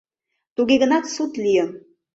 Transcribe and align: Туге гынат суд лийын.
Туге 0.55 0.75
гынат 0.81 1.05
суд 1.15 1.31
лийын. 1.43 1.69